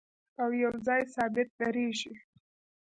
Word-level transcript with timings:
او 0.41 0.49
یو 0.63 0.73
ځای 0.85 1.01
ثابت 1.15 1.47
درېږي 1.59 2.13